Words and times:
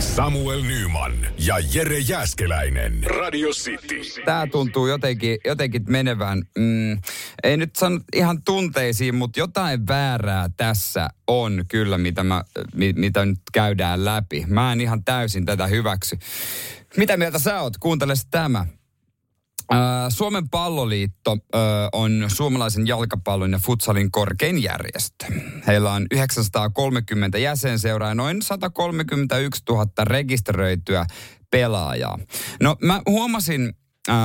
Samuel 0.00 0.62
Nyman 0.62 1.12
ja 1.38 1.54
Jere 1.74 1.98
Jäskeläinen. 1.98 3.04
Radio 3.04 3.48
City. 3.48 4.22
Tämä 4.24 4.46
tuntuu 4.46 4.86
jotenkin, 4.86 5.38
jotenkin 5.44 5.84
menevän, 5.88 6.42
mm, 6.58 6.98
ei 7.42 7.56
nyt 7.56 7.76
sano 7.76 8.00
ihan 8.14 8.42
tunteisiin, 8.42 9.14
mutta 9.14 9.40
jotain 9.40 9.86
väärää 9.86 10.50
tässä 10.56 11.08
on 11.26 11.64
kyllä, 11.68 11.98
mitä, 11.98 12.24
mä, 12.24 12.44
mitä 12.96 13.26
nyt 13.26 13.40
käydään 13.52 14.04
läpi. 14.04 14.44
Mä 14.48 14.72
en 14.72 14.80
ihan 14.80 15.04
täysin 15.04 15.46
tätä 15.46 15.66
hyväksy. 15.66 16.18
Mitä 16.96 17.16
mieltä 17.16 17.38
sä 17.38 17.60
oot? 17.60 17.76
Kuuntele 17.78 18.14
tämä. 18.30 18.66
Suomen 20.08 20.48
palloliitto 20.48 21.38
on 21.92 22.24
suomalaisen 22.28 22.86
jalkapallon 22.86 23.52
ja 23.52 23.58
futsalin 23.66 24.10
korkein 24.10 24.62
järjestö. 24.62 25.26
Heillä 25.66 25.92
on 25.92 26.06
930 26.10 27.38
jäsenseuraa 27.38 28.08
ja 28.08 28.14
noin 28.14 28.42
131 28.42 29.62
000 29.68 29.86
rekisteröityä 30.04 31.06
pelaajaa. 31.50 32.18
No 32.60 32.76
mä 32.82 33.02
huomasin 33.08 33.72
äh, 34.08 34.16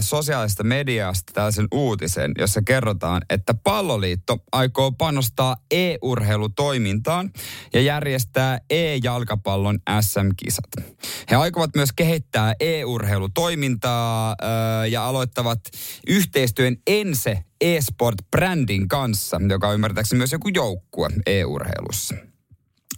sosiaalista 0.00 0.64
mediasta 0.64 1.32
tällaisen 1.32 1.68
uutisen, 1.72 2.32
jossa 2.38 2.62
kerrotaan, 2.62 3.22
että 3.30 3.54
palloliitto 3.54 4.38
aikoo 4.52 4.92
panostaa 4.92 5.56
e-urheilutoimintaan 5.70 7.30
ja 7.74 7.80
järjestää 7.80 8.58
e-jalkapallon 8.70 9.78
SM-kisat. 10.00 10.94
He 11.30 11.36
aikovat 11.36 11.70
myös 11.76 11.92
kehittää 11.92 12.54
e-urheilutoimintaa 12.60 14.30
äh, 14.30 14.90
ja 14.90 15.06
aloittavat 15.06 15.60
yhteistyön 16.08 16.76
Ense 16.86 17.44
eSport-brändin 17.60 18.88
kanssa, 18.88 19.40
joka 19.48 19.68
on 19.68 19.74
ymmärtääkseni 19.74 20.18
myös 20.18 20.32
joku 20.32 20.48
joukkue 20.48 21.08
e-urheilussa. 21.26 22.31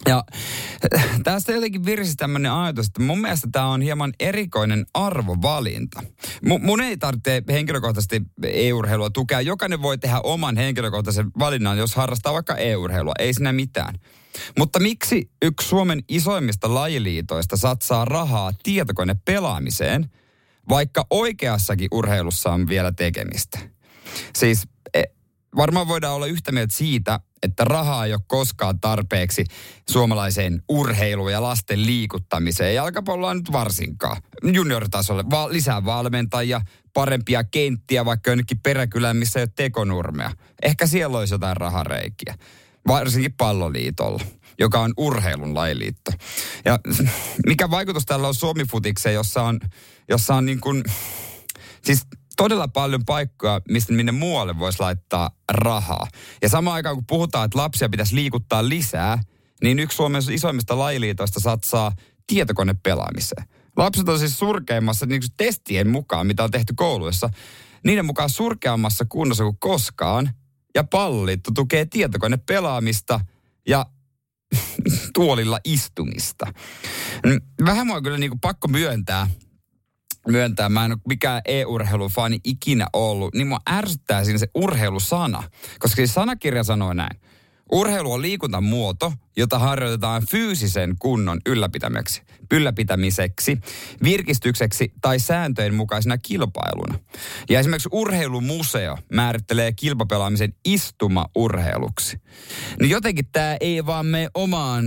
Ja 0.08 0.24
tästä 1.24 1.52
jotenkin 1.52 1.84
virsi 1.84 2.14
tämmöinen 2.16 2.52
ajatus, 2.52 2.86
että 2.86 3.02
mun 3.02 3.20
mielestä 3.20 3.48
tämä 3.52 3.66
on 3.66 3.82
hieman 3.82 4.12
erikoinen 4.20 4.86
arvovalinta. 4.94 6.02
M- 6.42 6.62
mun 6.66 6.80
ei 6.80 6.96
tarvitse 6.96 7.42
henkilökohtaisesti 7.48 8.22
e-urheilua 8.42 9.10
tukea. 9.10 9.40
Jokainen 9.40 9.82
voi 9.82 9.98
tehdä 9.98 10.20
oman 10.20 10.56
henkilökohtaisen 10.56 11.30
valinnan, 11.38 11.78
jos 11.78 11.94
harrastaa 11.94 12.32
vaikka 12.32 12.56
e-urheilua. 12.56 13.14
Ei 13.18 13.34
siinä 13.34 13.52
mitään. 13.52 13.94
Mutta 14.58 14.80
miksi 14.80 15.30
yksi 15.42 15.68
Suomen 15.68 16.04
isoimmista 16.08 16.74
lajiliitoista 16.74 17.56
satsaa 17.56 18.04
rahaa 18.04 18.52
tietokonepelaamiseen, 18.62 20.10
vaikka 20.68 21.06
oikeassakin 21.10 21.88
urheilussa 21.92 22.50
on 22.50 22.68
vielä 22.68 22.92
tekemistä? 22.92 23.58
Siis 24.36 24.68
varmaan 25.56 25.88
voidaan 25.88 26.14
olla 26.14 26.26
yhtä 26.26 26.52
mieltä 26.52 26.76
siitä, 26.76 27.20
että 27.42 27.64
rahaa 27.64 28.06
ei 28.06 28.12
ole 28.12 28.20
koskaan 28.26 28.80
tarpeeksi 28.80 29.44
suomalaiseen 29.90 30.62
urheiluun 30.68 31.32
ja 31.32 31.42
lasten 31.42 31.86
liikuttamiseen. 31.86 32.74
Jalkapalloa 32.74 33.34
nyt 33.34 33.52
varsinkaan. 33.52 34.22
Junioritasolle 34.42 35.24
va- 35.30 35.52
lisää 35.52 35.84
valmentajia, 35.84 36.60
parempia 36.94 37.44
kenttiä 37.44 38.04
vaikka 38.04 38.30
jonnekin 38.30 38.60
peräkylään, 38.60 39.16
missä 39.16 39.38
ei 39.38 39.42
ole 39.42 39.52
tekonurmea. 39.56 40.30
Ehkä 40.62 40.86
siellä 40.86 41.18
olisi 41.18 41.34
jotain 41.34 41.56
rahareikiä. 41.56 42.34
Varsinkin 42.86 43.32
palloliitolla 43.32 44.24
joka 44.58 44.80
on 44.80 44.92
urheilun 44.96 45.54
lajiliitto. 45.54 46.10
Ja 46.64 46.78
mikä 47.46 47.70
vaikutus 47.70 48.06
tällä 48.06 48.28
on 48.28 48.34
Suomifutikseen, 48.34 49.14
jossa 49.14 49.42
on, 49.42 49.60
jossa 50.08 50.34
on 50.34 50.46
niin 50.46 50.60
kuin, 50.60 50.84
siis 51.82 52.06
todella 52.36 52.68
paljon 52.68 53.04
paikkoja, 53.04 53.60
mistä 53.68 53.92
minne 53.92 54.12
muualle 54.12 54.58
voisi 54.58 54.80
laittaa 54.80 55.30
rahaa. 55.52 56.06
Ja 56.42 56.48
samaan 56.48 56.74
aikaan 56.74 56.96
kun 56.96 57.06
puhutaan, 57.06 57.44
että 57.44 57.58
lapsia 57.58 57.88
pitäisi 57.88 58.14
liikuttaa 58.14 58.68
lisää, 58.68 59.18
niin 59.62 59.78
yksi 59.78 59.96
Suomen 59.96 60.22
isoimmista 60.30 60.78
lajiliitoista 60.78 61.40
satsaa 61.40 61.92
tietokonepelaamiseen. 62.26 63.44
Lapset 63.76 64.08
on 64.08 64.18
siis 64.18 64.38
surkeimmassa 64.38 65.06
niin 65.06 65.22
testien 65.36 65.88
mukaan, 65.88 66.26
mitä 66.26 66.44
on 66.44 66.50
tehty 66.50 66.74
kouluissa, 66.76 67.30
niiden 67.84 68.06
mukaan 68.06 68.30
surkeammassa 68.30 69.04
kunnossa 69.08 69.44
kuin 69.44 69.58
koskaan. 69.58 70.30
Ja 70.74 70.84
palloliitto 70.84 71.50
tukee 71.54 71.86
tietokonepelaamista 71.86 73.20
ja 73.68 73.86
tuolilla 75.14 75.58
istumista. 75.64 76.46
Vähän 77.64 77.86
mua 77.86 78.02
kyllä 78.02 78.18
niin 78.18 78.30
kuin 78.30 78.40
pakko 78.40 78.68
myöntää, 78.68 79.30
myöntää, 80.28 80.68
mä 80.68 80.84
en 80.84 80.92
ole 80.92 81.00
mikään 81.08 81.42
e-urheilufani 81.44 82.38
ikinä 82.44 82.86
ollut, 82.92 83.34
niin 83.34 83.46
mua 83.46 83.58
ärsyttää 83.70 84.24
siinä 84.24 84.38
se 84.38 84.48
urheilusana. 84.54 85.42
Koska 85.78 85.96
siis 85.96 86.14
sanakirja 86.14 86.64
sanoo 86.64 86.92
näin. 86.92 87.20
Urheilu 87.72 88.12
on 88.12 88.22
liikuntamuoto, 88.22 89.12
jota 89.36 89.58
harjoitetaan 89.58 90.22
fyysisen 90.30 90.94
kunnon 90.98 91.40
ylläpitämiseksi, 91.46 92.22
ylläpitämiseksi, 92.52 93.58
virkistykseksi 94.02 94.92
tai 95.00 95.18
sääntöjen 95.18 95.74
mukaisena 95.74 96.18
kilpailuna. 96.18 96.98
Ja 97.50 97.60
esimerkiksi 97.60 97.88
urheilumuseo 97.92 98.98
määrittelee 99.12 99.72
kilpapelaamisen 99.72 100.54
istumaurheiluksi. 100.64 102.20
Niin 102.80 102.90
jotenkin 102.90 103.26
tämä 103.32 103.56
ei 103.60 103.86
vaan 103.86 104.06
mene 104.06 104.28
omaan 104.34 104.84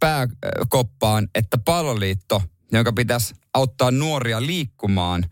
pääkoppaan, 0.00 1.28
että 1.34 1.58
palloliitto– 1.58 2.42
jonka 2.78 2.92
pitäisi 2.92 3.34
auttaa 3.54 3.90
nuoria 3.90 4.46
liikkumaan, 4.46 5.24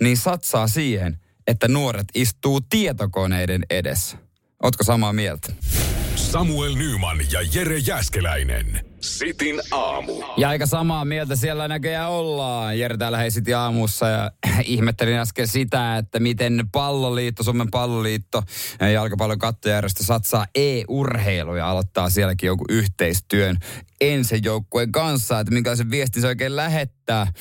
niin 0.00 0.16
satsaa 0.16 0.68
siihen, 0.68 1.20
että 1.46 1.68
nuoret 1.68 2.06
istuu 2.14 2.60
tietokoneiden 2.60 3.62
edessä. 3.70 4.16
Ootko 4.62 4.84
samaa 4.84 5.12
mieltä? 5.12 5.52
Samuel 6.16 6.74
Nyman 6.74 7.18
ja 7.32 7.40
Jere 7.54 7.78
Jäskeläinen. 7.78 8.86
Sitin 9.00 9.60
aamu. 9.70 10.12
Ja 10.36 10.48
aika 10.48 10.66
samaa 10.66 11.04
mieltä 11.04 11.36
siellä 11.36 11.68
näköjään 11.68 12.10
ollaan. 12.10 12.78
Jere 12.78 12.96
täällä 12.96 13.18
hei 13.18 13.30
Sitin 13.30 13.56
aamussa 13.56 14.08
ja 14.08 14.30
ihmettelin 14.64 15.18
äsken 15.18 15.48
sitä, 15.48 15.96
että 15.96 16.20
miten 16.20 16.64
palloliitto, 16.72 17.42
Suomen 17.42 17.70
palloliitto, 17.70 18.42
jalkapallon 18.92 19.38
kattojärjestö 19.38 20.04
satsaa 20.04 20.46
e-urheilu 20.54 21.54
ja 21.54 21.70
aloittaa 21.70 22.10
sielläkin 22.10 22.46
joku 22.46 22.64
yhteistyön 22.68 23.56
ensin 24.00 24.44
joukkueen 24.44 24.92
kanssa, 24.92 25.40
että 25.40 25.54
minkälaisen 25.54 25.90
viestin 25.90 26.22
se 26.22 26.28
oikein 26.28 26.56
lähettää. 26.56 27.32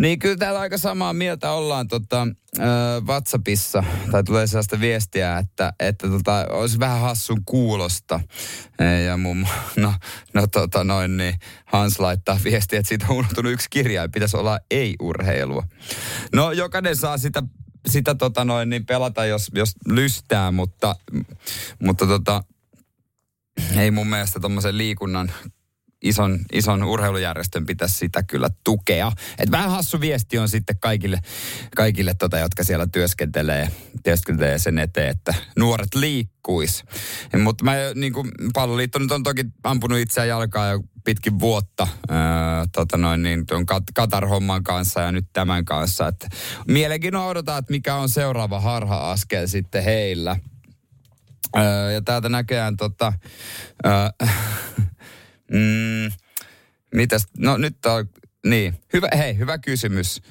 Niin 0.00 0.18
kyllä 0.18 0.36
täällä 0.36 0.60
aika 0.60 0.78
samaa 0.78 1.12
mieltä 1.12 1.52
ollaan 1.52 1.88
tota, 1.88 2.26
äh, 2.58 2.66
WhatsAppissa, 3.06 3.84
tai 4.10 4.24
tulee 4.24 4.46
sellaista 4.46 4.80
viestiä, 4.80 5.38
että, 5.38 5.72
että 5.80 6.08
tota, 6.08 6.46
olisi 6.50 6.78
vähän 6.78 7.00
hassun 7.00 7.44
kuulosta. 7.44 8.20
Ja 9.06 9.16
mun, 9.16 9.46
no, 9.76 9.94
no 10.34 10.46
tota 10.46 10.84
noin, 11.00 11.16
niin 11.16 11.34
Hans 11.64 12.00
laittaa 12.00 12.40
viestiä, 12.44 12.78
että 12.78 12.88
siitä 12.88 13.06
on 13.08 13.16
unohtunut 13.16 13.52
yksi 13.52 13.66
kirja, 13.70 14.08
pitäisi 14.08 14.36
olla 14.36 14.58
ei-urheilua. 14.70 15.66
No 16.32 16.52
jokainen 16.52 16.96
saa 16.96 17.18
sitä 17.18 17.42
sitä 17.88 18.14
tota 18.14 18.44
noin, 18.44 18.70
niin 18.70 18.86
pelata, 18.86 19.24
jos, 19.24 19.50
jos 19.54 19.72
lystää, 19.86 20.50
mutta, 20.50 20.96
mutta 21.78 22.06
tota, 22.06 22.44
ei 23.76 23.90
mun 23.90 24.06
mielestä 24.06 24.40
tuommoisen 24.40 24.78
liikunnan 24.78 25.32
ison, 26.02 26.38
ison 26.52 26.84
urheilujärjestön 26.84 27.66
pitäisi 27.66 27.94
sitä 27.94 28.22
kyllä 28.22 28.48
tukea. 28.64 29.12
Et 29.38 29.50
vähän 29.50 29.70
hassu 29.70 30.00
viesti 30.00 30.38
on 30.38 30.48
sitten 30.48 30.78
kaikille, 30.78 31.18
kaikille 31.76 32.14
tota, 32.14 32.38
jotka 32.38 32.64
siellä 32.64 32.86
työskentelee, 32.86 33.72
työskentelee 34.04 34.58
sen 34.58 34.78
eteen, 34.78 35.10
että 35.10 35.34
nuoret 35.58 35.94
liikkuis. 35.94 36.84
Mutta 37.42 37.64
mä 37.64 37.74
niin 37.94 38.12
kuin, 38.12 38.30
palloliitto 38.54 38.98
nyt 38.98 39.12
on 39.12 39.22
toki 39.22 39.44
ampunut 39.64 39.98
itseään 39.98 40.28
jalkaa 40.28 40.68
jo 40.68 40.80
pitkin 41.04 41.40
vuotta 41.40 41.88
ää, 42.08 42.66
tota 42.72 42.96
noin, 42.96 43.22
niin 43.22 43.46
tuon 43.46 43.62
Kat- 43.62 43.92
Katar-homman 43.94 44.64
kanssa 44.64 45.00
ja 45.00 45.12
nyt 45.12 45.26
tämän 45.32 45.64
kanssa. 45.64 46.08
Et 46.08 46.26
mielenkiinnolla 46.68 47.28
odotetaan, 47.28 47.58
että 47.58 47.72
mikä 47.72 47.94
on 47.94 48.08
seuraava 48.08 48.60
harha-askel 48.60 49.46
sitten 49.46 49.84
heillä. 49.84 50.36
Ää, 51.54 51.92
ja 51.92 52.02
täältä 52.02 52.28
näköjään 52.28 52.76
tota, 52.76 53.12
ää, 53.84 54.10
Mm, 55.52 56.12
mitäs, 56.94 57.26
no 57.38 57.56
nyt 57.56 57.86
on, 57.86 58.08
niin, 58.46 58.74
hyvä, 58.92 59.08
hei, 59.16 59.38
hyvä 59.38 59.58
kysymys 59.58 60.22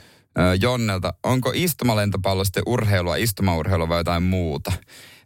Jonnelta. 0.62 1.14
Onko 1.24 1.52
istumalentopallo 1.56 2.44
sitten 2.44 2.64
urheilua, 2.66 3.16
istumaurheilua 3.16 3.90
vai 3.90 4.00
jotain 4.00 4.24
muuta? 4.24 4.72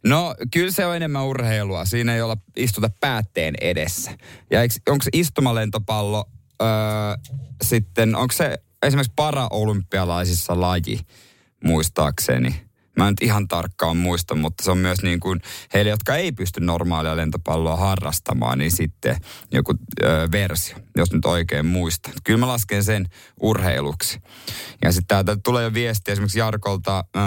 No, 0.04 0.34
kyllä 0.52 0.70
se 0.70 0.86
on 0.86 0.96
enemmän 0.96 1.24
urheilua. 1.24 1.84
Siinä 1.84 2.14
ei 2.14 2.22
olla 2.22 2.36
istuta 2.56 2.90
päätteen 3.00 3.54
edessä. 3.60 4.10
Ja 4.50 4.60
onko 4.88 5.02
se 5.02 5.10
istumalentopallo 5.12 6.30
öö, 6.62 6.68
sitten, 7.62 8.16
onko 8.16 8.32
se 8.32 8.58
esimerkiksi 8.82 9.12
paraolympialaisissa 9.16 10.60
laji? 10.60 10.98
muistaakseni. 11.64 12.64
Mä 12.96 13.08
en 13.08 13.14
ihan 13.20 13.48
tarkkaan 13.48 13.96
muista, 13.96 14.34
mutta 14.34 14.64
se 14.64 14.70
on 14.70 14.78
myös 14.78 15.02
niin 15.02 15.20
kuin 15.20 15.40
heille, 15.74 15.90
jotka 15.90 16.16
ei 16.16 16.32
pysty 16.32 16.60
normaalia 16.60 17.16
lentopalloa 17.16 17.76
harrastamaan, 17.76 18.58
niin 18.58 18.70
sitten 18.70 19.16
joku 19.52 19.74
ö, 20.02 20.28
versio, 20.32 20.76
jos 20.96 21.12
nyt 21.12 21.24
oikein 21.24 21.66
muistan. 21.66 22.12
Kyllä 22.24 22.40
mä 22.40 22.48
lasken 22.48 22.84
sen 22.84 23.08
urheiluksi. 23.40 24.20
Ja 24.82 24.92
sitten 24.92 25.08
täältä 25.08 25.36
tulee 25.44 25.64
jo 25.64 25.74
viesti 25.74 26.12
esimerkiksi 26.12 26.38
Jarkolta, 26.38 27.04
ö, 27.16 27.20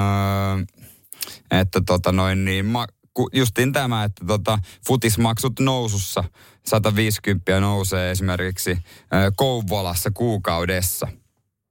että 1.51 1.81
tota 1.85 2.11
noin 2.11 2.45
niin, 2.45 2.65
ma, 2.65 2.87
justiin 3.33 3.73
tämä, 3.73 4.03
että 4.03 4.25
tota, 4.25 4.59
futismaksut 4.87 5.59
nousussa 5.59 6.23
150 6.65 7.59
nousee 7.59 8.11
esimerkiksi 8.11 8.71
ö, 8.71 9.31
Kouvolassa 9.35 10.11
kuukaudessa– 10.11 11.07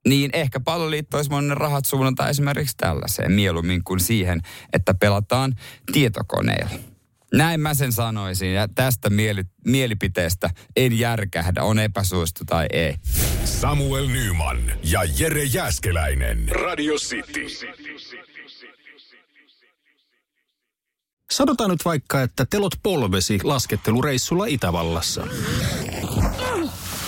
niin 0.06 0.30
ehkä 0.32 0.60
palloliitto 0.60 1.16
olisi 1.16 1.30
monen 1.30 1.56
rahat 1.56 1.84
suunnata 1.84 2.28
esimerkiksi 2.28 2.76
tällaiseen 2.76 3.32
mieluummin 3.32 3.84
kuin 3.84 4.00
siihen, 4.00 4.40
että 4.72 4.94
pelataan 4.94 5.54
tietokoneella. 5.92 6.78
Näin 7.34 7.60
mä 7.60 7.74
sen 7.74 7.92
sanoisin 7.92 8.54
ja 8.54 8.68
tästä 8.74 9.10
mieli, 9.10 9.44
mielipiteestä 9.66 10.50
en 10.76 10.98
järkähdä, 10.98 11.62
on 11.62 11.78
epäsuostu 11.78 12.44
tai 12.44 12.66
ei. 12.72 12.94
Samuel 13.44 14.06
Nyman 14.06 14.72
ja 14.82 15.00
Jere 15.18 15.44
Jäskeläinen. 15.44 16.48
Radio 16.48 16.94
City. 16.94 17.46
Sanotaan 21.30 21.70
nyt 21.70 21.84
vaikka, 21.84 22.22
että 22.22 22.46
telot 22.50 22.74
polvesi 22.82 23.38
laskettelureissulla 23.44 24.46
Itävallassa. 24.46 25.26